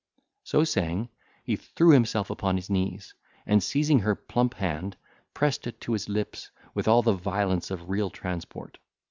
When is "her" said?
3.99-4.15